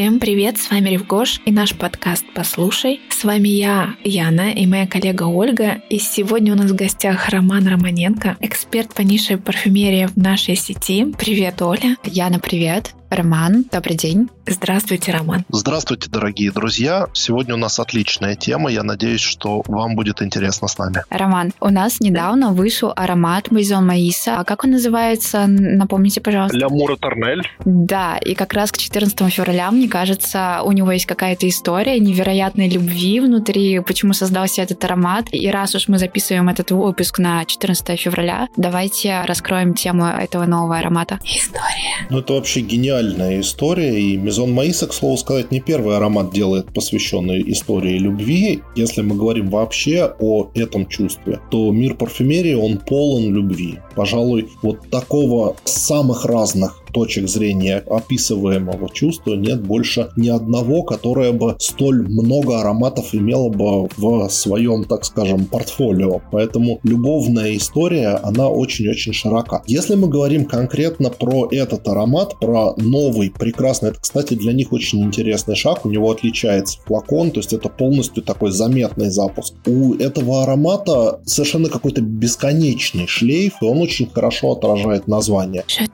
[0.00, 3.00] Всем привет, с вами Ревгош и наш подкаст «Послушай».
[3.10, 5.82] С вами я, Яна, и моя коллега Ольга.
[5.90, 11.04] И сегодня у нас в гостях Роман Романенко, эксперт по нише парфюмерии в нашей сети.
[11.18, 11.98] Привет, Оля.
[12.04, 12.94] Яна, привет.
[13.10, 14.28] Роман, добрый день.
[14.46, 15.44] Здравствуйте, Роман.
[15.48, 17.08] Здравствуйте, дорогие друзья.
[17.12, 18.70] Сегодня у нас отличная тема.
[18.70, 21.02] Я надеюсь, что вам будет интересно с нами.
[21.10, 24.38] Роман, у нас недавно вышел аромат Мейзон Маиса.
[24.38, 25.46] А как он называется?
[25.48, 26.56] Напомните, пожалуйста.
[26.56, 27.42] Лямура Торнель.
[27.64, 32.68] Да, и как раз к 14 февраля, мне кажется, у него есть какая-то история невероятной
[32.68, 35.26] любви внутри, почему создался этот аромат.
[35.32, 40.78] И раз уж мы записываем этот выпуск на 14 февраля, давайте раскроем тему этого нового
[40.78, 41.18] аромата.
[41.24, 42.06] История.
[42.08, 46.32] Ну, это вообще гениально гениальная история, и Мизон Маиса, к слову сказать, не первый аромат
[46.32, 48.60] делает, посвященный истории любви.
[48.76, 53.78] Если мы говорим вообще о этом чувстве, то мир парфюмерии, он полон любви.
[53.96, 61.56] Пожалуй, вот такого самых разных точек зрения описываемого чувства нет больше ни одного, которое бы
[61.58, 66.20] столь много ароматов имело бы в своем, так скажем, портфолио.
[66.30, 69.62] Поэтому любовная история, она очень-очень широка.
[69.66, 75.02] Если мы говорим конкретно про этот аромат, про новый, прекрасный, это, кстати, для них очень
[75.02, 79.54] интересный шаг, у него отличается флакон, то есть это полностью такой заметный запуск.
[79.66, 85.64] У этого аромата совершенно какой-то бесконечный шлейф, и он очень хорошо отражает название.
[85.68, 85.86] Je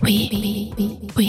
[0.00, 1.20] Oui, 离离不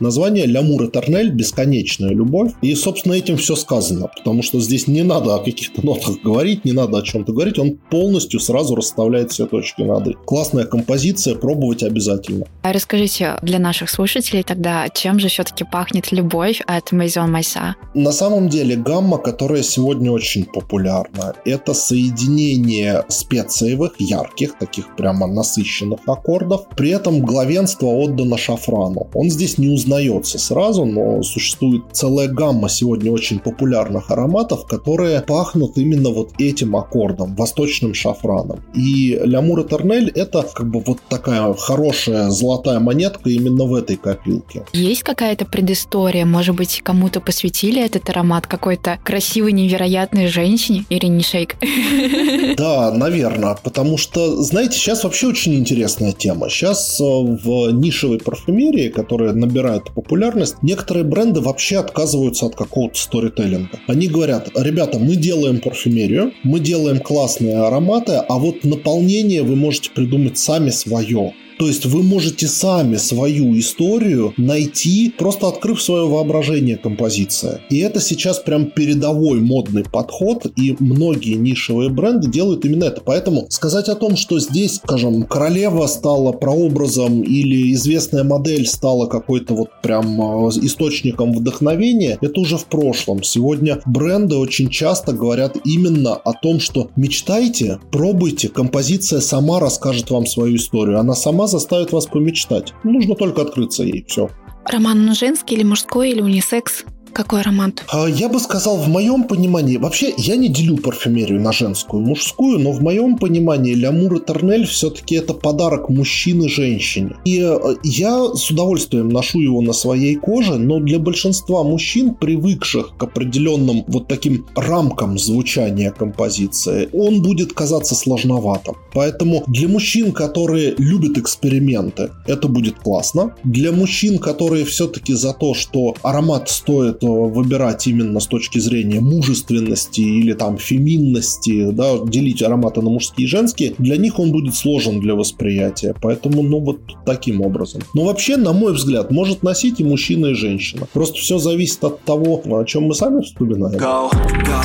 [0.00, 2.52] Название «Лямур и Торнель»– «Бесконечная любовь».
[2.62, 6.72] И, собственно, этим все сказано, потому что здесь не надо о каких-то нотах говорить, не
[6.72, 10.16] надо о чем-то говорить, он полностью сразу расставляет все точки над «и».
[10.24, 12.46] Классная композиция, пробовать обязательно.
[12.62, 17.74] А расскажите для наших слушателей тогда, чем же все-таки пахнет любовь от Maison Майса?
[17.94, 26.00] На самом деле гамма, которая сегодня очень популярна, это соединение специевых, ярких, таких прямо насыщенных
[26.06, 29.08] аккордов, при этом главенство отдано шафрану.
[29.18, 35.76] Он здесь не узнается сразу, но существует целая гамма сегодня очень популярных ароматов, которые пахнут
[35.76, 38.60] именно вот этим аккордом, восточным шафраном.
[38.76, 43.96] И Лямур и Тернель это как бы вот такая хорошая золотая монетка именно в этой
[43.96, 44.64] копилке.
[44.72, 46.24] Есть какая-то предыстория?
[46.24, 50.84] Может быть, кому-то посвятили этот аромат какой-то красивой, невероятной женщине?
[50.90, 51.56] Ирине Шейк?
[52.56, 56.48] Да, наверное, потому что, знаете, сейчас вообще очень интересная тема.
[56.48, 63.80] Сейчас э, в нишевой парфюмерии, которые набирают популярность, некоторые бренды вообще отказываются от какого-то сторителлинга.
[63.86, 69.90] Они говорят, ребята, мы делаем парфюмерию, мы делаем классные ароматы, а вот наполнение вы можете
[69.90, 71.32] придумать сами свое.
[71.58, 77.60] То есть вы можете сами свою историю найти, просто открыв свое воображение композиция.
[77.68, 83.00] И это сейчас прям передовой модный подход, и многие нишевые бренды делают именно это.
[83.04, 89.54] Поэтому сказать о том, что здесь, скажем, королева стала прообразом или известная модель стала какой-то
[89.54, 93.24] вот прям а, источником вдохновения, это уже в прошлом.
[93.24, 100.26] Сегодня бренды очень часто говорят именно о том, что мечтайте, пробуйте, композиция сама расскажет вам
[100.26, 101.00] свою историю.
[101.00, 102.72] Она сама заставит вас помечтать.
[102.84, 104.04] Нужно только открыться ей.
[104.06, 104.30] Все.
[104.64, 106.84] Роман женский или мужской или унисекс?
[107.12, 107.84] Какой аромат?
[107.92, 112.06] А, я бы сказал, в моем понимании, вообще я не делю парфюмерию на женскую и
[112.06, 117.16] мужскую, но в моем понимании Лямур и Торнель все-таки это подарок мужчины женщине.
[117.24, 122.96] И э, я с удовольствием ношу его на своей коже, но для большинства мужчин, привыкших
[122.96, 128.76] к определенным вот таким рамкам звучания композиции, он будет казаться сложноватым.
[128.92, 133.34] Поэтому для мужчин, которые любят эксперименты, это будет классно.
[133.44, 140.00] Для мужчин, которые все-таки за то, что аромат стоит выбирать именно с точки зрения мужественности
[140.00, 145.00] или там феминности, да, делить ароматы на мужские и женские, для них он будет сложен
[145.00, 145.94] для восприятия.
[146.00, 147.82] Поэтому, ну, вот таким образом.
[147.94, 150.86] Но вообще, на мой взгляд, может носить и мужчина, и женщина.
[150.92, 153.78] Просто все зависит от того, о чем мы сами вспоминаем.
[153.78, 154.10] Go,
[154.44, 154.62] go,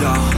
[0.00, 0.34] go.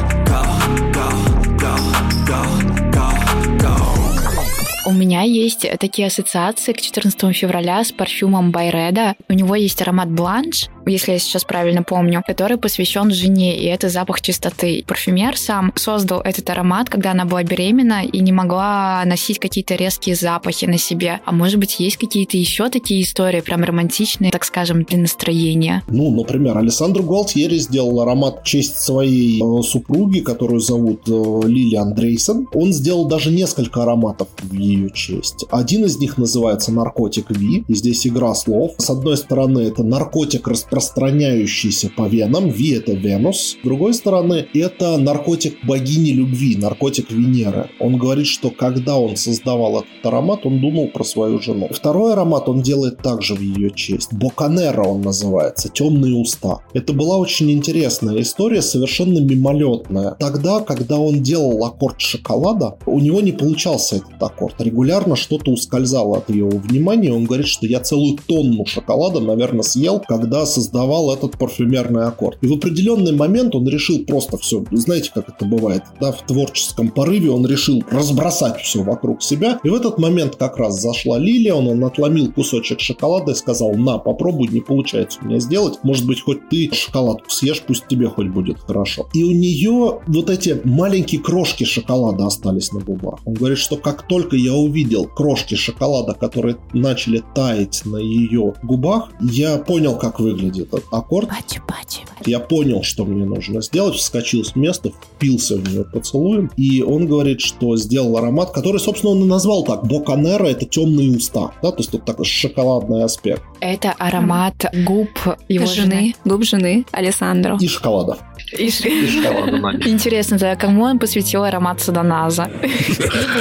[4.86, 9.16] У меня есть такие ассоциации к 14 февраля с парфюмом Байреда.
[9.28, 13.88] У него есть аромат Бланш, если я сейчас правильно помню, который посвящен жене, и это
[13.88, 14.84] запах чистоты.
[14.86, 20.14] Парфюмер сам создал этот аромат, когда она была беременна и не могла носить какие-то резкие
[20.14, 21.20] запахи на себе.
[21.24, 25.82] А может быть, есть какие-то еще такие истории, прям романтичные, так скажем, для настроения?
[25.88, 31.76] Ну, например, Александр Гуалтьери сделал аромат в честь своей э, супруги, которую зовут э, Лили
[31.76, 32.48] Андрейсон.
[32.54, 35.44] Он сделал даже несколько ароматов в ее честь.
[35.50, 38.72] Один из них называется «Наркотик Ви», и здесь игра слов.
[38.78, 42.50] С одной стороны, это наркотик распространенный распространяющийся по венам.
[42.50, 43.56] Ви– это Венус.
[43.60, 47.70] С другой стороны, это наркотик богини любви, наркотик Венеры.
[47.80, 51.68] Он говорит, что когда он создавал этот аромат, он думал про свою жену.
[51.70, 54.12] Второй аромат он делает также в ее честь.
[54.12, 56.58] Боканера он называется, темные уста.
[56.74, 60.16] Это была очень интересная история, совершенно мимолетная.
[60.18, 64.60] Тогда, когда он делал аккорд шоколада, у него не получался этот аккорд.
[64.60, 67.12] Регулярно что-то ускользало от его внимания.
[67.12, 72.38] Он говорит, что я целую тонну шоколада, наверное, съел, когда создавал этот парфюмерный аккорд.
[72.42, 76.90] И в определенный момент он решил просто все, знаете, как это бывает, да, в творческом
[76.90, 79.58] порыве он решил разбросать все вокруг себя.
[79.62, 83.74] И в этот момент как раз зашла Лилия, он, он отломил кусочек шоколада и сказал,
[83.74, 85.78] на, попробуй, не получается у меня сделать.
[85.82, 89.08] Может быть, хоть ты шоколадку съешь, пусть тебе хоть будет хорошо.
[89.14, 93.20] И у нее вот эти маленькие крошки шоколада остались на губах.
[93.24, 99.10] Он говорит, что как только я увидел крошки шоколада, которые начали таять на ее губах,
[99.20, 101.28] я понял, как выглядит этот аккорд.
[101.28, 102.00] Пати, пати.
[102.24, 107.06] Я понял, что мне нужно сделать, вскочил с места, впился в нее поцелуем, и он
[107.06, 109.86] говорит, что сделал аромат, который, собственно, он и назвал так.
[109.86, 113.42] Боканера— это темные уста, да, то есть тут такой шоколадный аспект.
[113.60, 114.54] Это аромат
[114.84, 115.08] губ
[115.48, 115.90] его жены.
[115.90, 116.14] жены.
[116.24, 117.56] Губ жены Александро.
[117.60, 118.18] И шоколада.
[118.52, 118.66] И,
[119.86, 122.44] Интересно, да, кому он посвятил аромат Саданаза?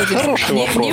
[0.08, 0.88] Хороший вопрос.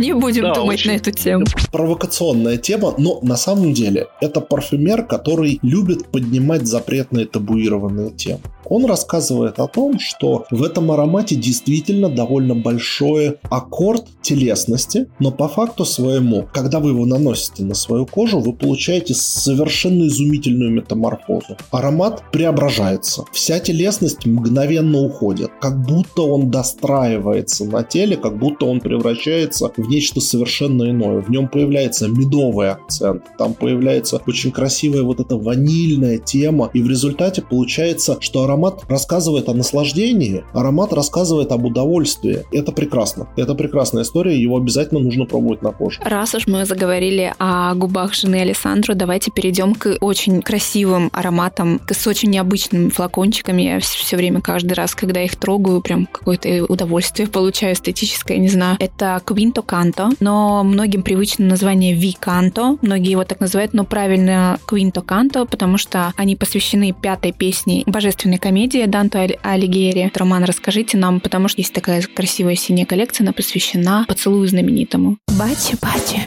[0.00, 1.44] Не будем думать на эту тему.
[1.72, 5.25] Провокационная тема, но на самом деле это парфюмер, который
[5.62, 8.40] любит поднимать запретные табуированные темы.
[8.68, 15.48] Он рассказывает о том, что в этом аромате действительно довольно большой аккорд телесности, но по
[15.48, 21.56] факту своему, когда вы его наносите на свою кожу, вы получаете совершенно изумительную метаморфозу.
[21.70, 23.24] Аромат преображается.
[23.32, 25.50] Вся телесность мгновенно уходит.
[25.60, 31.20] Как будто он достраивается на теле, как будто он превращается в нечто совершенно иное.
[31.20, 36.88] В нем появляется медовый акцент, там появляется очень красивая вот эта ванильная тема, и в
[36.88, 42.44] результате получается, что аромат рассказывает о наслаждении, аромат рассказывает об удовольствии.
[42.52, 43.28] Это прекрасно.
[43.36, 46.00] Это прекрасная история, его обязательно нужно пробовать на коже.
[46.04, 52.06] Раз уж мы заговорили о губах жены Александру, давайте перейдем к очень красивым ароматам, с
[52.06, 53.62] очень необычными флакончиками.
[53.62, 58.76] Я все время, каждый раз, когда их трогаю, прям какое-то удовольствие получаю эстетическое, не знаю.
[58.80, 62.78] Это Quinto Canto, но многим привычно название Ви Canto.
[62.82, 68.38] Многие его так называют, но правильно Quinto Canto, потому что они посвящены пятой песне божественной
[68.38, 70.10] комедия Данте Алигьери.
[70.14, 75.18] Роман, расскажите нам, потому что есть такая красивая синяя коллекция, она посвящена поцелую знаменитому.
[75.38, 76.26] Бачи-бачи.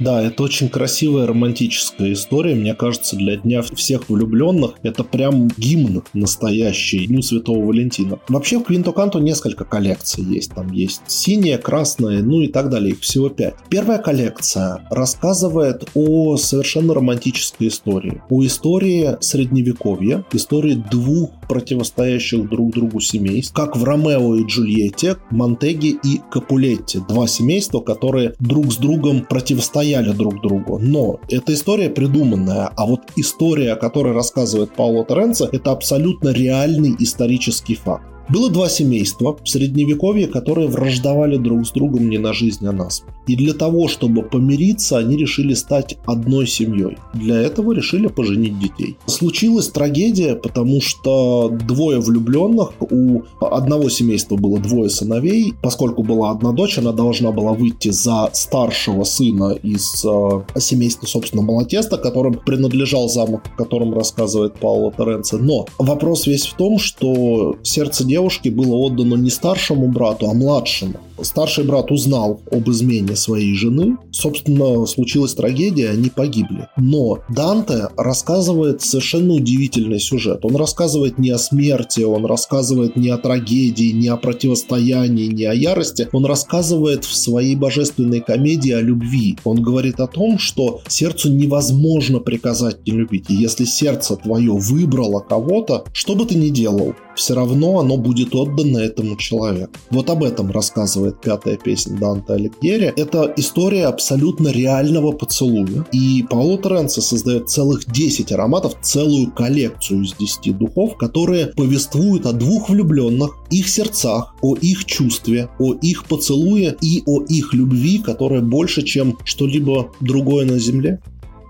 [0.00, 2.54] Да, это очень красивая романтическая история.
[2.54, 8.20] Мне кажется, для Дня всех влюбленных это прям гимн настоящий Дню Святого Валентина.
[8.28, 10.52] Вообще в Квинто Канто несколько коллекций есть.
[10.54, 12.92] Там есть синяя, красная, ну и так далее.
[12.92, 13.54] Их всего пять.
[13.70, 18.22] Первая коллекция рассказывает о совершенно романтической истории.
[18.30, 25.98] О истории средневековья, истории двух противостоящих друг другу семейств, как в Ромео и Джульетте, Монтеги
[26.04, 27.00] и Капулетти.
[27.08, 30.78] Два семейства, которые друг с другом противостоят противостояли друг другу.
[30.78, 36.94] Но эта история придуманная, а вот история, о которой рассказывает Пауло Теренцо, это абсолютно реальный
[36.98, 38.04] исторический факт.
[38.28, 42.90] Было два семейства в средневековье, которые враждовали друг с другом не на жизнь, а на
[42.90, 43.14] смерть.
[43.26, 46.96] И для того, чтобы помириться, они решили стать одной семьей.
[47.14, 48.96] Для этого решили поженить детей.
[49.06, 56.52] Случилась трагедия, потому что двое влюбленных, у одного семейства было двое сыновей, поскольку была одна
[56.52, 63.08] дочь, она должна была выйти за старшего сына из э, семейства, собственно, Малатеста, которым принадлежал
[63.08, 65.38] замок, о котором рассказывает Пауло Торренцо.
[65.38, 70.34] Но вопрос весь в том, что сердце девушки девушки было отдано не старшему брату, а
[70.34, 70.94] младшему.
[71.22, 73.96] Старший брат узнал об измене своей жены.
[74.12, 76.68] Собственно, случилась трагедия, они погибли.
[76.76, 80.44] Но Данте рассказывает совершенно удивительный сюжет.
[80.44, 85.54] Он рассказывает не о смерти, он рассказывает не о трагедии, не о противостоянии, не о
[85.54, 86.08] ярости.
[86.12, 89.36] Он рассказывает в своей божественной комедии о любви.
[89.44, 93.26] Он говорит о том, что сердцу невозможно приказать не любить.
[93.28, 98.34] И если сердце твое выбрало кого-то, что бы ты ни делал, все равно оно будет
[98.34, 99.72] отдано этому человеку.
[99.90, 102.92] Вот об этом рассказывает пятая песня Данте Алигьери.
[102.96, 105.86] Это история абсолютно реального поцелуя.
[105.92, 112.32] И Пауло Теренцо создает целых 10 ароматов, целую коллекцию из 10 духов, которые повествуют о
[112.32, 118.40] двух влюбленных, их сердцах, о их чувстве, о их поцелуе и о их любви, которая
[118.40, 121.00] больше, чем что-либо другое на земле.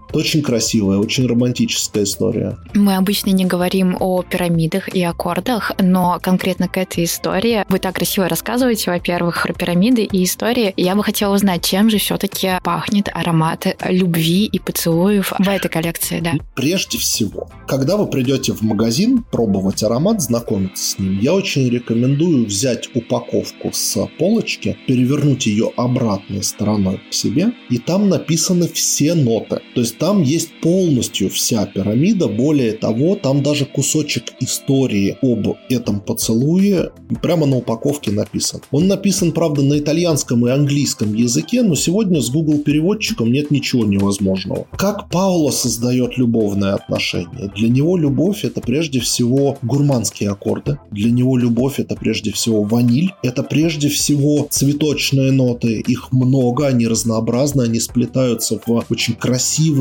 [0.09, 2.57] Это очень красивая, очень романтическая история.
[2.75, 7.97] Мы обычно не говорим о пирамидах и аккордах, но конкретно к этой истории вы так
[7.97, 10.73] красиво рассказываете, во-первых, про пирамиды и истории.
[10.77, 16.21] Я бы хотела узнать, чем же все-таки пахнет аромат любви и поцелуев в этой коллекции,
[16.21, 16.33] да?
[16.55, 22.47] Прежде всего, когда вы придете в магазин пробовать аромат, знакомиться с ним, я очень рекомендую
[22.47, 29.61] взять упаковку с полочки, перевернуть ее обратной стороной к себе, и там написаны все ноты.
[29.75, 36.01] То есть там есть полностью вся пирамида, более того, там даже кусочек истории об этом
[36.01, 36.91] поцелуе
[37.23, 38.61] прямо на упаковке написан.
[38.71, 43.85] Он написан, правда, на итальянском и английском языке, но сегодня с Google переводчиком нет ничего
[43.85, 44.67] невозможного.
[44.77, 47.51] Как Пауло создает любовные отношения?
[47.57, 53.13] Для него любовь это прежде всего гурманские аккорды, для него любовь это прежде всего ваниль,
[53.23, 59.15] это прежде всего цветочные ноты, их много, они разнообразны, они сплетаются в очень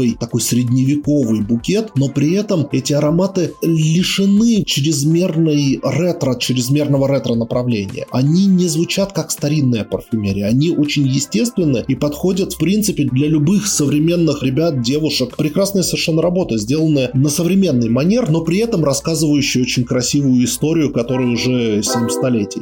[0.07, 8.05] красивый такой средневековый букет, но при этом эти ароматы лишены чрезмерной ретро, чрезмерного ретро направления.
[8.11, 13.67] Они не звучат как старинная парфюмерия, они очень естественны и подходят в принципе для любых
[13.67, 15.35] современных ребят, девушек.
[15.37, 21.27] Прекрасная совершенно работа, сделанная на современный манер, но при этом рассказывающая очень красивую историю, которая
[21.27, 22.61] уже 7 столетий.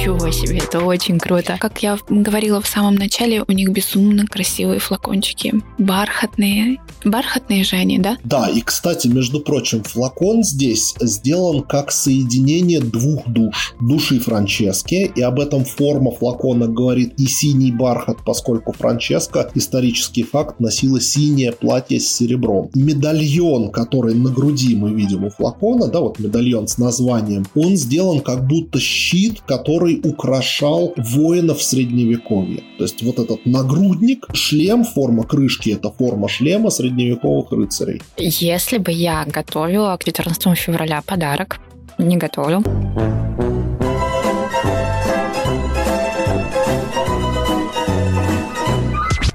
[0.00, 1.58] Ничего себе, это очень круто.
[1.60, 5.52] Как я говорила в самом начале, у них безумно красивые флакончики.
[5.76, 6.78] Бархатные.
[7.04, 8.16] Бархатные же они, да?
[8.24, 13.74] Да, и, кстати, между прочим, флакон здесь сделан как соединение двух душ.
[13.78, 20.60] Души Франчески, и об этом форма флакона говорит и синий бархат, поскольку Франческа, исторический факт,
[20.60, 22.70] носила синее платье с серебром.
[22.74, 28.20] Медальон, который на груди мы видим у флакона, да, вот медальон с названием, он сделан
[28.20, 32.62] как будто щит, который который украшал воинов средневековья.
[32.78, 38.02] То есть вот этот нагрудник, шлем, форма крышки– это форма шлема средневековых рыцарей.
[38.16, 41.60] Если бы я готовила к 14 февраля подарок,
[41.98, 42.62] не готовлю,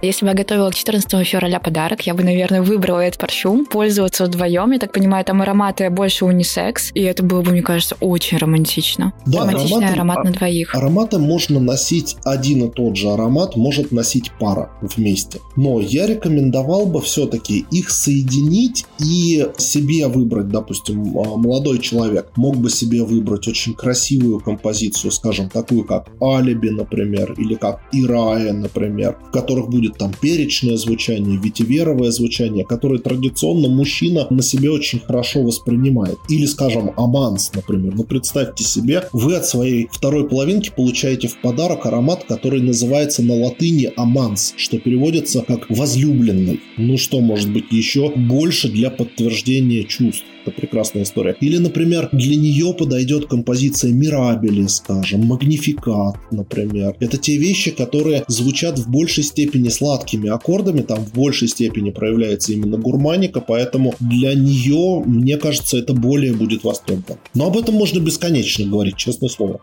[0.06, 4.26] Если бы я готовила к 14 февраля подарок, я бы, наверное, выбрала этот парфюм, пользоваться
[4.26, 4.72] вдвоем.
[4.72, 9.14] Я так понимаю, там ароматы больше унисекс, и это было бы, мне кажется, очень романтично.
[9.26, 10.76] Да, Романтичный ароматы, аромат на двоих.
[10.76, 15.40] Ароматы можно носить один и тот же аромат, может носить пара вместе.
[15.56, 22.58] Но я рекомендовал бы все-таки их соединить и себе выбрать, допустим, а, молодой человек мог
[22.58, 29.18] бы себе выбрать очень красивую композицию, скажем, такую как Алиби, например, или как Ирая, например,
[29.28, 35.42] в которых будет там перечное звучание, ветиверовое звучание, которое традиционно мужчина на себе очень хорошо
[35.42, 36.18] воспринимает.
[36.30, 37.94] Или, скажем, аманс, например.
[37.96, 43.36] Ну, представьте себе, вы от своей второй половинки получаете в подарок аромат, который называется на
[43.36, 46.60] латыни аманс, что переводится как возлюбленный.
[46.78, 50.25] Ну, что может быть еще больше для подтверждения чувств?
[50.46, 51.36] Это прекрасная история.
[51.42, 56.96] Или, например, для нее подойдет композиция Мирабели, скажем, Магнификат, например.
[57.00, 62.53] Это те вещи, которые звучат в большей степени сладкими аккордами, там в большей степени проявляется
[62.53, 67.20] именно гурманика, поэтому для нее, мне кажется, это более будет востребовано.
[67.34, 69.60] Но об этом можно бесконечно говорить, честное слово.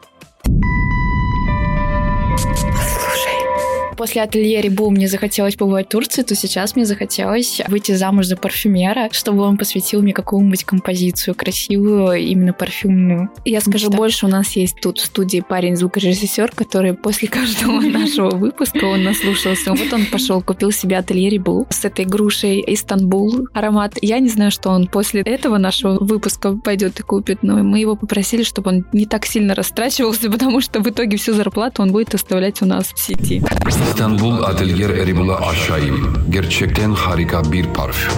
[4.02, 8.36] После ателье Рибу мне захотелось побывать в Турции, то сейчас мне захотелось выйти замуж за
[8.36, 13.30] парфюмера, чтобы он посвятил мне какую-нибудь композицию красивую, именно парфюмную.
[13.44, 13.96] Я скажу Мечта.
[13.96, 19.04] больше, у нас есть тут в студии парень звукорежиссер, который после каждого нашего выпуска он
[19.04, 19.72] наслушался.
[19.72, 23.98] Вот он пошел, купил себе ателье Рибу с этой грушей Истанбул аромат.
[24.02, 27.94] Я не знаю, что он после этого нашего выпуска пойдет и купит, но мы его
[27.94, 32.12] попросили, чтобы он не так сильно растрачивался, потому что в итоге всю зарплату он будет
[32.16, 33.40] оставлять у нас в сети.
[33.92, 36.12] İstanbul Atelier Eribula Aşaim.
[36.30, 38.12] Gerçekten harika bir parfüm.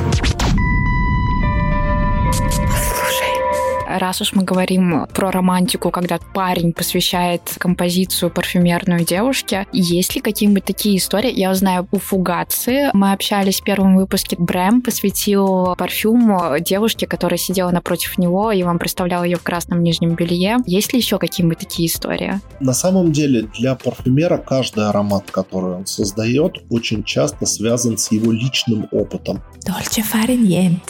[3.99, 10.65] Раз уж мы говорим про романтику, когда парень посвящает композицию парфюмерную девушке, есть ли какие-нибудь
[10.65, 11.33] такие истории?
[11.33, 14.37] Я знаю, у Фугации мы общались в первом выпуске.
[14.39, 20.15] Брэм посвятил парфюм девушке, которая сидела напротив него, и вам представлял ее в красном нижнем
[20.15, 20.59] белье.
[20.67, 22.41] Есть ли еще какие-нибудь такие истории?
[22.61, 28.33] На самом деле для парфюмера каждый аромат, который он создает, очень часто связан с его
[28.33, 29.43] личным опытом.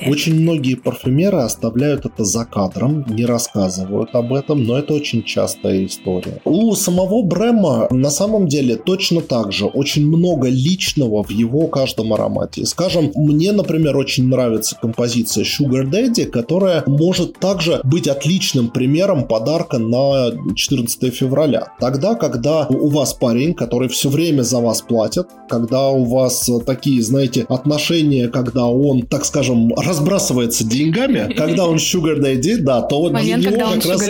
[0.06, 5.86] Очень многие парфюмеры оставляют это за кадром, не рассказывают об этом, но это очень частая
[5.86, 6.40] история.
[6.44, 12.12] У самого Брема на самом деле точно так же очень много личного в его каждом
[12.12, 12.66] аромате.
[12.66, 19.78] Скажем, мне, например, очень нравится композиция Sugar Daddy, которая может также быть отличным примером подарка
[19.78, 21.72] на 14 февраля.
[21.80, 27.02] Тогда, когда у вас парень, который все время за вас платит, когда у вас такие,
[27.02, 33.12] знаете, отношения, когда он, так скажем, разбрасывается деньгами, когда он Sugar Daddy, да, то вот
[33.12, 34.08] Момент, для него когда он как раз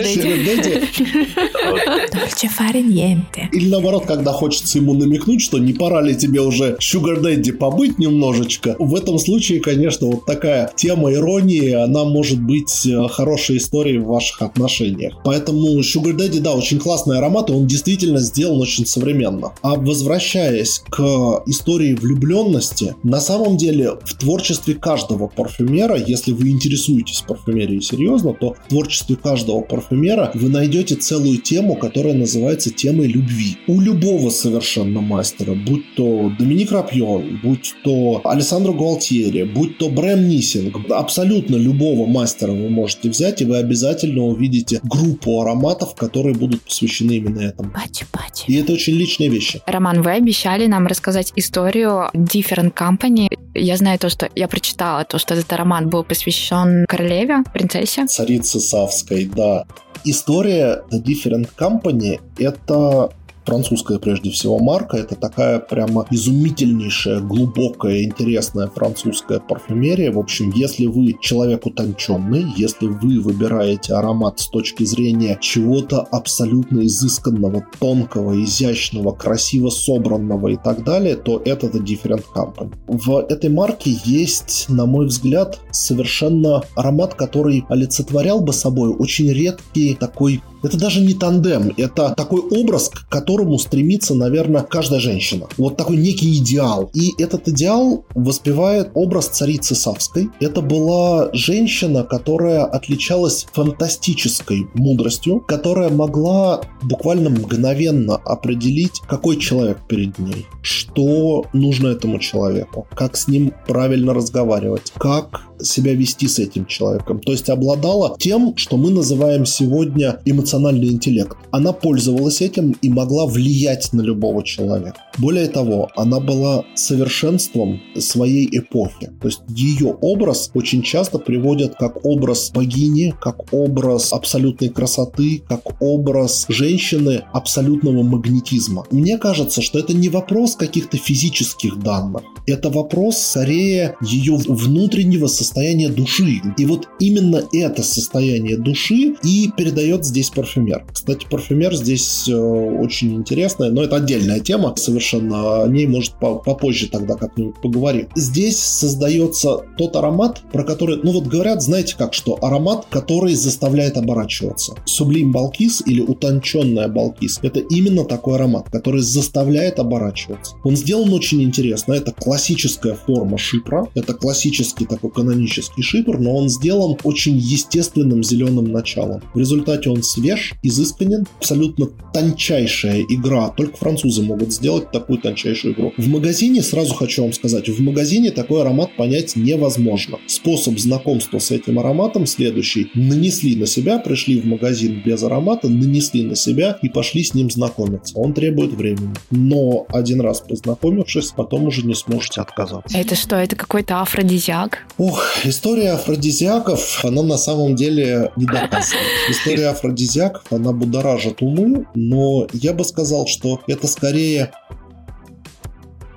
[2.81, 3.49] niente.
[3.51, 7.99] или наоборот, когда хочется ему намекнуть, что не пора ли тебе уже Sugar Daddy побыть
[7.99, 8.75] немножечко.
[8.79, 14.05] В этом случае, конечно, вот такая тема иронии, она может быть э, хорошей историей в
[14.05, 15.13] ваших отношениях.
[15.23, 19.53] Поэтому Sugar Daddy, да, очень классный аромат, и он действительно сделан очень современно.
[19.61, 27.23] А возвращаясь к истории влюбленности, на самом деле в творчестве каждого парфюмера, если вы интересуетесь
[27.27, 33.57] парфюмерией серьезно, то творчестве каждого парфюмера вы найдете целую тему, которая называется темой любви.
[33.67, 40.27] У любого совершенно мастера, будь то Доминик Рапьон, будь то Алессандро Гуалтьери, будь то Брэм
[40.27, 46.61] Нисинг, абсолютно любого мастера вы можете взять, и вы обязательно увидите группу ароматов, которые будут
[46.61, 47.71] посвящены именно этому.
[47.71, 48.45] Пачи-пачи.
[48.47, 49.61] И это очень личные вещи.
[49.65, 53.27] Роман, вы обещали нам рассказать историю Different Company.
[53.53, 58.05] Я знаю то, что я прочитала, то, что этот роман был посвящен королеве, принцессе.
[58.05, 59.65] Царицы Савской, да.
[60.03, 63.11] История The Different Company— это
[63.45, 64.97] французская прежде всего марка.
[64.97, 70.11] Это такая прямо изумительнейшая, глубокая, интересная французская парфюмерия.
[70.11, 76.85] В общем, если вы человек утонченный, если вы выбираете аромат с точки зрения чего-то абсолютно
[76.85, 82.73] изысканного, тонкого, изящного, красиво собранного и так далее, то это The Different Company.
[82.87, 89.95] В этой марке есть, на мой взгляд, совершенно аромат, который олицетворял бы собой очень редкий
[89.95, 95.47] такой это даже не тандем, это такой образ, к которому стремится, наверное, каждая женщина.
[95.57, 96.89] Вот такой некий идеал.
[96.93, 100.29] И этот идеал воспевает образ царицы Савской.
[100.39, 110.17] Это была женщина, которая отличалась фантастической мудростью, которая могла буквально мгновенно определить, какой человек перед
[110.17, 116.65] ней, что нужно этому человеку, как с ним правильно разговаривать, как себя вести с этим
[116.65, 117.19] человеком.
[117.19, 121.37] То есть обладала тем, что мы называем сегодня эмоциональный интеллект.
[121.51, 124.99] Она пользовалась этим и могла влиять на любого человека.
[125.17, 129.11] Более того, она была совершенством своей эпохи.
[129.21, 135.81] То есть ее образ очень часто приводят как образ богини, как образ абсолютной красоты, как
[135.81, 138.85] образ женщины абсолютного магнетизма.
[138.91, 142.23] Мне кажется, что это не вопрос каких-то физических данных.
[142.47, 146.41] Это вопрос скорее ее внутреннего состояния души.
[146.57, 150.85] И вот именно это состояние души и передает здесь парфюмер.
[150.91, 155.04] Кстати, парфюмер здесь э, очень интересная, но это отдельная тема совершенно.
[155.13, 158.07] О ней, может, попозже тогда как-нибудь поговорим.
[158.15, 163.97] Здесь создается тот аромат, про который, ну вот говорят, знаете как, что аромат, который заставляет
[163.97, 164.75] оборачиваться.
[164.85, 170.55] Сублим Балкис или утонченная Балкис– это именно такой аромат, который заставляет оборачиваться.
[170.63, 171.93] Он сделан очень интересно.
[171.93, 178.71] Это классическая форма шипра, это классический такой канонический шипр, но он сделан очень естественным зеленым
[178.71, 179.21] началом.
[179.33, 183.49] В результате он свеж, изысканен, абсолютно тончайшая игра.
[183.49, 185.93] Только французы могут сделать такую тончайшую игру.
[185.97, 190.19] В магазине, сразу хочу вам сказать, в магазине такой аромат понять невозможно.
[190.27, 192.89] Способ знакомства с этим ароматом следующий.
[192.93, 197.51] Нанесли на себя, пришли в магазин без аромата, нанесли на себя и пошли с ним
[197.51, 198.17] знакомиться.
[198.17, 199.13] Он требует времени.
[199.31, 202.97] Но один раз познакомившись, потом уже не сможете отказаться.
[202.97, 204.85] Это что, это какой-то афродизиак?
[204.97, 209.01] Ох, история афродизиаков, она на самом деле не доказана.
[209.29, 214.51] История афродизиаков, она будоражит умы, но я бы сказал, что это скорее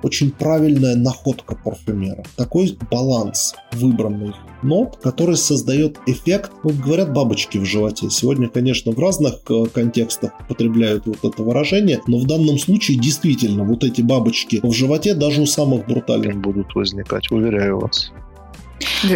[0.03, 2.25] очень правильная находка парфюмера.
[2.37, 8.11] Такой баланс выбранных нот, который создает эффект, вот говорят бабочки в животе.
[8.11, 13.65] Сегодня, конечно, в разных э, контекстах употребляют вот это выражение, но в данном случае действительно
[13.65, 18.13] вот эти бабочки в животе даже у самых брутальных будут возникать, уверяю вас.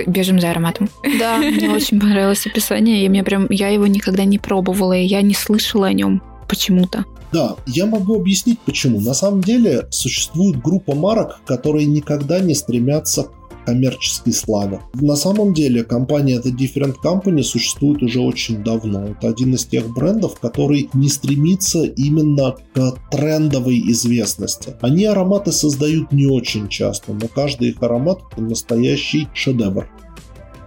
[0.06, 0.88] Бежим за ароматом.
[1.18, 5.22] Да, мне очень понравилось описание, и мне прям, я его никогда не пробовала, и я
[5.22, 7.04] не слышала о нем почему-то.
[7.32, 9.00] Да, я могу объяснить почему.
[9.00, 13.32] На самом деле существует группа марок, которые никогда не стремятся к
[13.64, 14.80] коммерческой славы.
[14.94, 19.06] На самом деле компания The Different Company существует уже очень давно.
[19.06, 24.74] Это один из тех брендов, который не стремится именно к трендовой известности.
[24.80, 29.88] Они ароматы создают не очень часто, но каждый их аромат это настоящий шедевр.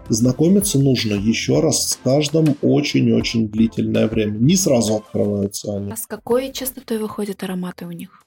[0.10, 4.38] Знакомиться нужно еще раз с каждым очень-очень длительное время.
[4.38, 5.92] Не сразу открываются они.
[5.92, 8.22] А с какой частотой выходят ароматы у них?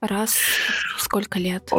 [0.00, 0.34] Раз
[0.96, 1.70] в сколько лет?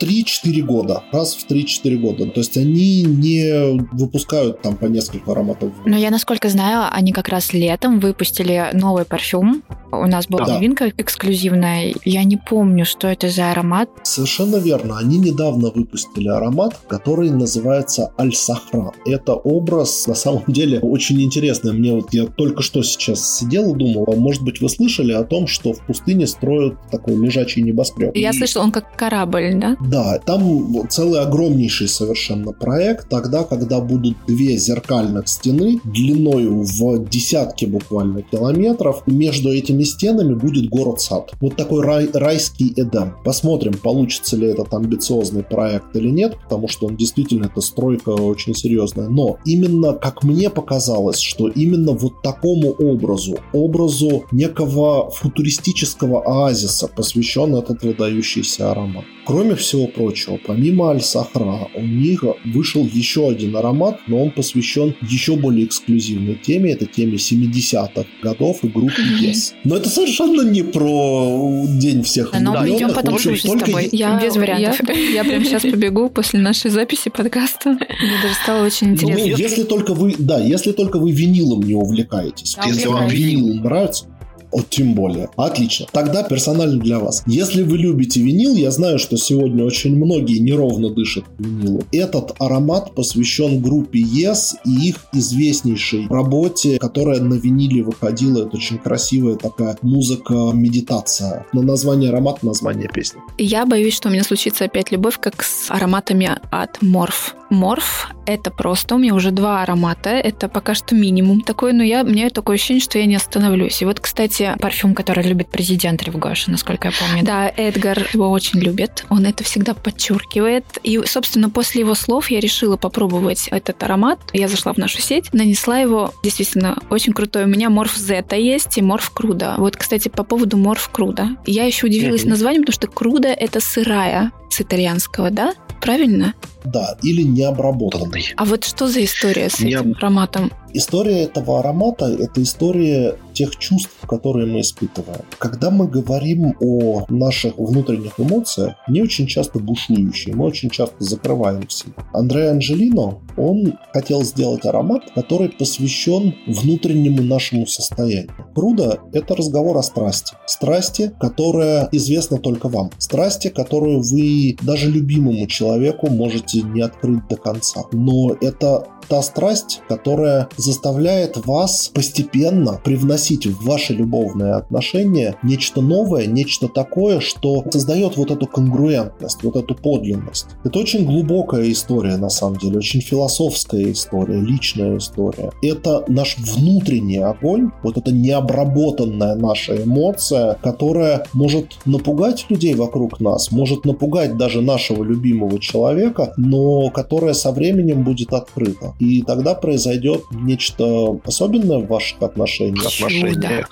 [0.00, 1.04] 3-4 года.
[1.12, 2.26] Раз в 3-4 года.
[2.26, 5.72] То есть они не выпускают там по несколько ароматов.
[5.86, 9.62] Но я, насколько знаю, они как раз летом выпустили новый парфюм.
[9.90, 10.54] У нас была Да.
[10.54, 11.94] новинка эксклюзивная.
[12.04, 13.88] Я не помню, что это за аромат.
[14.02, 14.98] Совершенно верно.
[14.98, 18.92] Они недавно выпустили аромат, который называется Аль-Сахра.
[19.06, 21.72] Это образ, на самом деле, очень интересный.
[21.72, 25.24] Мне вот я только что сейчас сидел и думал, а может быть вы слышали о
[25.24, 28.14] том, что в пустыне строят такой лежачий небоскреб.
[28.16, 29.76] Я И- слышала, он как корабль, да?
[29.80, 33.08] Да, там целый огромнейший совершенно проект.
[33.08, 40.68] Тогда, когда будут две зеркальных стены длиною в десятки буквально километров, между этими стенами будет
[40.68, 41.32] город-сад.
[41.40, 43.14] Вот такой рай- райский Эдем.
[43.24, 48.54] Посмотрим, получится ли этот амбициозный проект или нет, потому что он действительно, эта стройка очень
[48.54, 49.08] серьезная.
[49.08, 57.54] Но именно, как мне показалось, что именно вот такому образу, образу некого футуристического оазиса посвящен
[57.56, 59.04] этот выдающийся аромат.
[59.26, 65.36] Кроме всего прочего, помимо Аль-Сахра, у них вышел еще один аромат, но он посвящен еще
[65.36, 69.52] более эксклюзивной теме, это теме 70-х годов и группе Yes.
[69.68, 73.66] Но это совершенно не про День всех Но мы идем потом общем, слушать с только
[73.66, 73.90] тобой.
[73.92, 74.88] Без вариантов.
[74.88, 77.72] Я, я прям сейчас побегу после нашей записи подкаста.
[77.72, 79.42] Мне даже стало очень Ну, интересно.
[79.42, 82.54] если только вы, да, если только вы винилом не увлекаетесь.
[82.56, 84.06] Да, если вам винил нравится,
[84.52, 85.28] вот тем более.
[85.36, 85.86] Отлично.
[85.92, 87.22] Тогда персонально для вас.
[87.26, 91.82] Если вы любите винил, я знаю, что сегодня очень многие неровно дышат винилу.
[91.92, 98.46] Этот аромат посвящен группе Yes и их известнейшей работе, которая на виниле выходила.
[98.46, 101.46] Это очень красивая такая музыка-медитация.
[101.52, 103.20] На название аромата, название песни.
[103.38, 107.34] Я боюсь, что у меня случится опять любовь, как с ароматами от Морф.
[107.50, 112.02] Морф— это просто, у меня уже два аромата, это пока что минимум такой, но я,
[112.02, 113.80] у меня такое ощущение, что я не остановлюсь.
[113.82, 117.24] И вот, кстати, Парфюм, который любит президент Ревгоша, насколько я помню.
[117.24, 120.64] да, Эдгар его очень любит, он это всегда подчеркивает.
[120.82, 124.20] И, собственно, после его слов я решила попробовать этот аромат.
[124.32, 127.44] Я зашла в нашу сеть, нанесла его, действительно, очень крутой.
[127.44, 129.54] У меня Морф Зета есть и Морф Круда.
[129.56, 131.36] Вот, кстати, по поводу Морф Круда.
[131.46, 135.54] Я еще удивилась названием, потому что Круда— это сырая с итальянского, да?
[135.80, 136.34] Правильно?
[136.64, 138.32] Да, или необработанный.
[138.36, 140.52] А вот что за история с Не этим ароматом?
[140.74, 145.22] История этого аромата– это история тех чувств, которые мы испытываем.
[145.38, 151.66] Когда мы говорим о наших внутренних эмоциях, не очень часто бушующие, мы очень часто закрываем
[151.66, 151.92] в себе.
[152.12, 158.34] Андре Анджелино, он хотел сделать аромат, который посвящен внутреннему нашему состоянию.
[158.54, 160.34] Круда– это разговор о страсти.
[160.46, 162.90] Страсти, которая известна только вам.
[162.98, 167.82] Страсти, которую вы даже любимому человеку можете не открыть до конца.
[167.92, 176.26] Но это та страсть, которая заставляет вас постепенно привносить в ваши любовные отношения нечто новое,
[176.26, 180.46] нечто такое, что создает вот эту конгруентность, вот эту подлинность.
[180.64, 185.50] Это очень глубокая история, на самом деле, очень философская история, личная история.
[185.62, 193.50] Это наш внутренний огонь, вот эта необработанная наша эмоция, которая может напугать людей вокруг нас,
[193.50, 198.94] может напугать даже нашего любимого человека, но которая со временем будет открыта.
[198.98, 202.86] И тогда произойдет нечто особенное в ваших отношениях.
[202.86, 203.66] Отношения.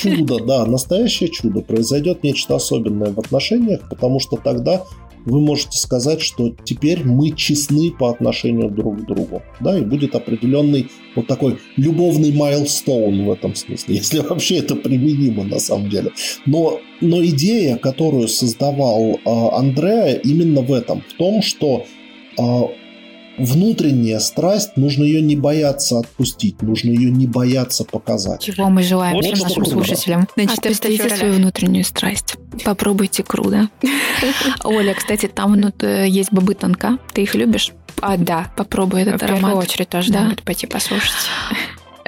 [0.00, 1.60] Чудо, да, настоящее чудо.
[1.60, 4.84] Произойдет нечто особенное в отношениях, потому что тогда
[5.24, 9.42] вы можете сказать, что теперь мы честны по отношению друг к другу.
[9.60, 15.44] Да, и будет определенный вот такой любовный майлстоун в этом смысле, если вообще это применимо
[15.44, 16.12] на самом деле.
[16.46, 21.84] Но, но идея, которую создавал а, Андреа, именно в этом, в том, что
[22.38, 22.68] а,
[23.38, 28.42] внутренняя страсть, нужно ее не бояться отпустить, нужно ее не бояться показать.
[28.42, 29.70] Чего мы желаем Вот всем нашим круто.
[29.70, 30.28] слушателям.
[30.36, 32.36] На 14 Отпустите свою внутреннюю страсть.
[32.64, 33.68] Попробуйте круда.
[34.64, 36.98] Оля, кстати, там э, есть бобы тонка.
[37.12, 37.72] Ты их любишь?
[38.00, 38.52] А, да.
[38.56, 39.64] Попробуй этот В первую аромат.
[39.64, 40.32] очередь тоже Да.
[40.44, 41.12] пойти послушать.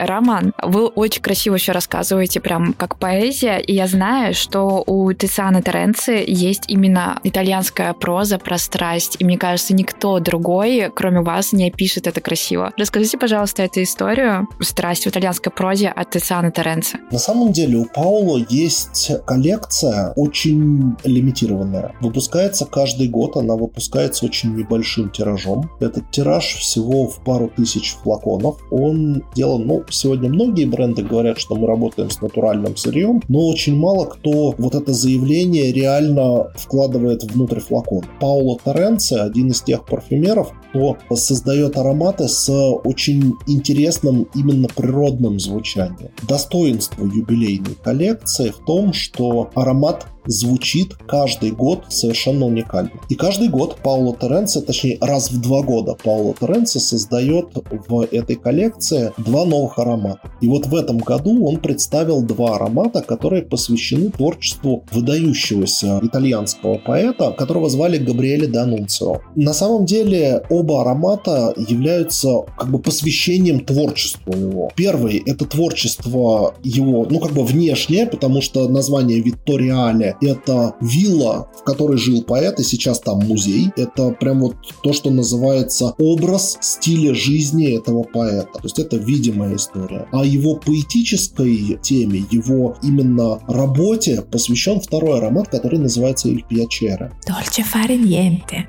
[0.00, 3.58] Роман, вы очень красиво все рассказываете, прям как поэзия.
[3.58, 9.16] И я знаю, что у Тициана Теренци есть именно итальянская проза про страсть.
[9.18, 12.72] И мне кажется, никто другой, кроме вас, не опишет это красиво.
[12.76, 16.98] Расскажите, пожалуйста, эту историю «Страсть» в итальянской прозе от Тициана Теренци.
[17.10, 21.94] На самом деле у Пауло есть коллекция очень лимитированная.
[22.00, 25.70] Выпускается каждый год, она выпускается очень небольшим тиражом.
[25.80, 28.58] Этот тираж всего в пару тысяч флаконов.
[28.70, 33.76] Он сделан, ну, сегодня многие бренды говорят, что мы работаем с натуральным сырьем, но очень
[33.76, 38.06] мало кто вот это заявление реально вкладывает внутрь флакона.
[38.20, 46.10] Пауло Торренци, один из тех парфюмеров, кто создает ароматы с очень интересным именно природным звучанием.
[46.28, 52.90] Достоинство юбилейной коллекции в том, что аромат звучит каждый год совершенно уникально.
[53.08, 57.48] И каждый год Пауло Теренци, точнее раз в два года Пауло Теренци создает
[57.88, 60.30] в этой коллекции два новых аромата.
[60.40, 67.32] И вот в этом году он представил два аромата, которые посвящены творчеству выдающегося итальянского поэта,
[67.32, 69.20] которого звали Габриэле Данунцио.
[69.34, 74.70] На самом деле оба аромата являются как бы посвящением творчеству его.
[74.74, 81.64] Первый— это творчество его, ну как бы внешнее, потому что название Витториале это вилла, в
[81.64, 83.70] которой жил поэт, и сейчас там музей.
[83.76, 88.52] Это прям вот то, что называется образ стиля жизни этого поэта.
[88.52, 90.06] То есть это видимая история.
[90.12, 97.12] А его поэтической теме, его именно работе посвящен второй аромат, который называется «Иль Пьячере».
[97.28, 98.66] Dolce fare niente.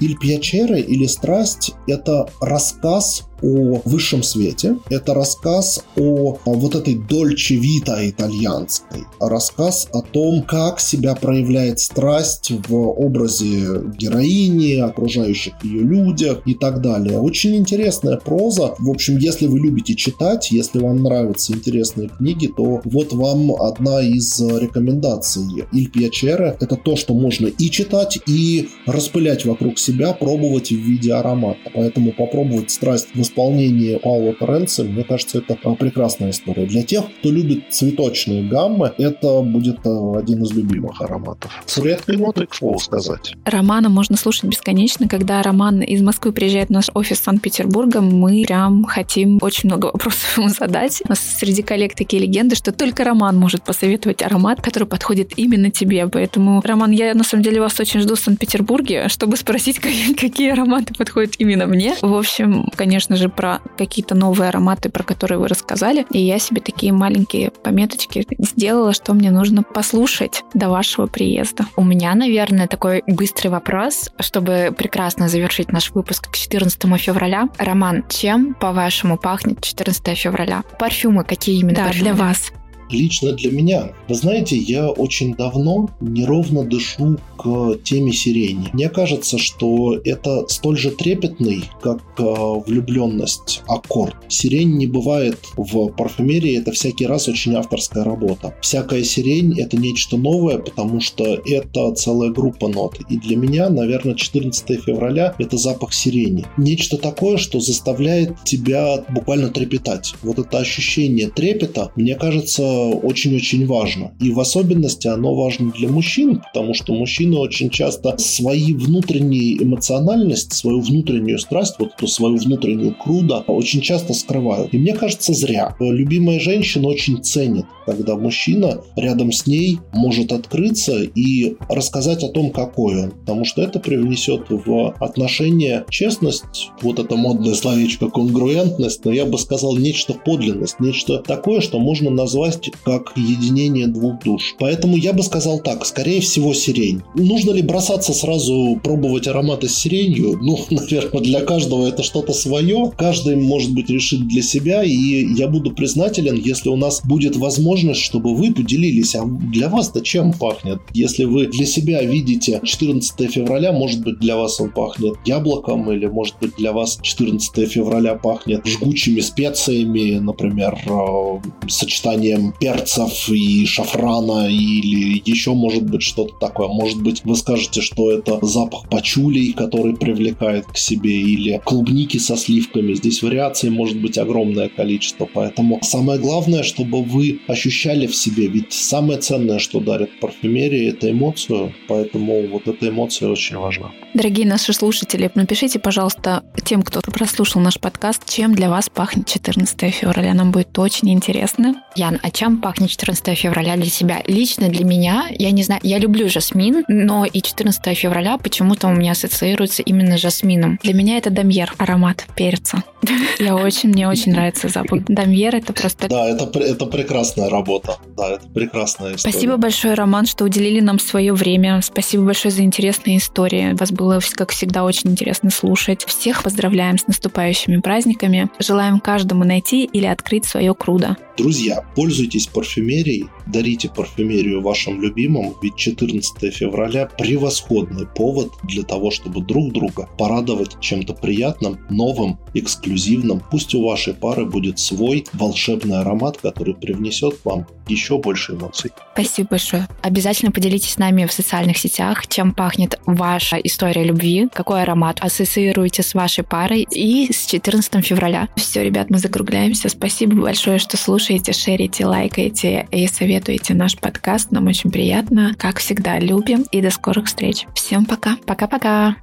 [0.00, 4.76] «Иль Пьячере» или «Страсть»— это рассказ о высшем свете.
[4.90, 9.04] Это рассказ о, о вот этой дольче вита итальянской.
[9.20, 16.80] Рассказ о том, как себя проявляет страсть в образе героини, окружающих ее людях и так
[16.80, 17.18] далее.
[17.18, 18.74] Очень интересная проза.
[18.78, 24.00] В общем, если вы любите читать, если вам нравятся интересные книги, то вот вам одна
[24.00, 25.42] из рекомендаций.
[25.72, 31.12] Иль Пьячере— это то, что можно и читать, и распылять вокруг себя, пробовать в виде
[31.12, 31.58] аромата.
[31.74, 36.66] Поэтому попробовать страсть в исполнении Паула Торренца, мне кажется, это прекрасная история.
[36.66, 41.52] Для тех, кто любит цветочные гаммы, это будет а, один из любимых ароматов.
[41.66, 43.34] С редкой нотой, к слову сказать.
[43.44, 45.08] Романа можно слушать бесконечно.
[45.08, 50.38] Когда Роман из Москвы приезжает в наш офис Санкт-Петербурга, мы прям хотим очень много вопросов
[50.38, 51.02] ему задать.
[51.04, 55.70] У нас среди коллег такие легенды, что только Роман может посоветовать аромат, который подходит именно
[55.70, 56.06] тебе.
[56.08, 59.78] Поэтому, Роман, я на самом деле вас очень жду в Санкт-Петербурге, чтобы спросить,
[60.18, 61.94] какие ароматы подходят именно мне.
[62.00, 66.06] В общем, конечно же, про какие-то новые ароматы, про которые вы рассказали.
[66.10, 71.66] И я себе такие маленькие пометочки сделала, что мне нужно послушать до вашего приезда.
[71.76, 77.48] У меня, наверное, такой быстрый вопрос, чтобы прекрасно завершить наш выпуск к 14 февраля.
[77.58, 80.62] Роман, чем, по-вашему, пахнет 14 февраля?
[80.78, 81.76] Парфюмы какие именно?
[81.76, 82.04] Да, парфюмы?
[82.04, 82.52] для вас
[82.90, 83.92] лично для меня.
[84.08, 88.68] Вы знаете, я очень давно неровно дышу к теме сирени.
[88.72, 92.24] Мне кажется, что это столь же трепетный, как э,
[92.66, 94.16] влюбленность аккорд.
[94.28, 98.54] Сирень не бывает в парфюмерии, это всякий раз очень авторская работа.
[98.60, 102.98] Всякая сирень это нечто новое, потому что это целая группа нот.
[103.08, 106.44] И для меня, наверное, 14 февраля это запах сирени.
[106.56, 110.14] Нечто такое, что заставляет тебя буквально трепетать.
[110.22, 114.12] Вот это ощущение трепета, мне кажется, очень-очень важно.
[114.20, 120.52] И в особенности оно важно для мужчин, потому что мужчины очень часто свои внутренние эмоциональность,
[120.52, 124.72] свою внутреннюю страсть, вот эту свою внутреннюю круда очень часто скрывают.
[124.74, 125.76] И мне кажется, зря.
[125.80, 132.50] Любимая женщина очень ценит, когда мужчина рядом с ней может открыться и рассказать о том,
[132.50, 133.10] какой он.
[133.10, 139.38] Потому что это привнесет в отношения честность, вот это модное словечко конгруентность, но я бы
[139.38, 144.54] сказал нечто подлинность, нечто такое, что можно назвать как единение двух душ.
[144.58, 147.02] Поэтому я бы сказал так, скорее всего сирень.
[147.14, 150.38] Нужно ли бросаться сразу пробовать ароматы с сиренью?
[150.40, 152.92] Ну, наверное, для каждого это что-то свое.
[152.96, 154.92] Каждый, может быть, решит для себя, и
[155.34, 160.32] я буду признателен, если у нас будет возможность, чтобы вы поделились, а для вас-то чем
[160.32, 160.80] пахнет?
[160.94, 166.06] Если вы для себя видите 14 февраля, может быть, для вас он пахнет яблоком, или,
[166.06, 174.48] может быть, для вас 14 февраля пахнет жгучими специями, например, э, сочетанием перцев и шафрана
[174.48, 176.68] или еще может быть что-то такое.
[176.68, 182.36] Может быть вы скажете, что это запах пачулей, который привлекает к себе или клубники со
[182.36, 182.94] сливками.
[182.94, 185.28] Здесь вариаций может быть огромное количество.
[185.32, 188.48] Поэтому самое главное, чтобы вы ощущали в себе.
[188.48, 191.74] Ведь самое ценное, что дарит парфюмерия, это эмоцию.
[191.88, 193.90] Поэтому вот эта эмоция очень важна.
[194.14, 199.94] Дорогие наши слушатели, напишите, пожалуйста, тем, кто прослушал наш подкаст, чем для вас пахнет 14
[199.94, 200.34] февраля.
[200.34, 201.82] Нам будет очень интересно.
[201.94, 204.22] Ян, а чем Чем пахнет 14 февраля для себя?
[204.26, 208.94] Лично для меня, я не знаю, я люблю жасмин, но и 14 февраля почему-то у
[208.94, 210.78] меня ассоциируется именно с жасмином.
[210.82, 212.82] Для меня это дамьер, аромат перца.
[213.38, 215.04] Я очень, мне очень нравится запах.
[215.04, 216.08] Дамьер это просто...
[216.08, 217.98] Да, это, это прекрасная работа.
[218.16, 219.32] Да, это прекрасная история.
[219.32, 221.80] Спасибо большое, Роман, что уделили нам свое время.
[221.82, 223.76] Спасибо большое за интересные истории.
[223.78, 226.04] Вас было, как всегда, очень интересно слушать.
[226.06, 228.48] Всех поздравляем с наступающими праздниками.
[228.58, 231.16] Желаем каждому найти или открыть свое крудо.
[231.38, 239.42] Друзья, пользуйтесь парфюмерией, дарите парфюмерию вашим любимым, ведь 14 февраля превосходный повод для того, чтобы
[239.42, 243.40] друг друга порадовать чем-то приятным, новым, эксклюзивным.
[243.52, 248.90] Пусть у вашей пары будет свой волшебный аромат, который привнесет вам еще больше эмоций.
[249.12, 249.88] Спасибо большое.
[250.02, 256.02] Обязательно поделитесь с нами в социальных сетях, чем пахнет ваша история любви, какой аромат ассоциируете
[256.02, 258.48] с вашей парой и с 14 февраля.
[258.56, 259.88] Все, ребят, мы закругляемся.
[259.88, 264.50] Спасибо большое, что слушаете слушаете, шерите, лайкаете и советуете наш подкаст.
[264.50, 265.54] Нам очень приятно.
[265.58, 267.66] Как всегда, любим и до скорых встреч.
[267.74, 268.36] Всем пока.
[268.46, 269.16] Пока-пока.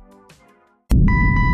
[0.92, 1.45] thank you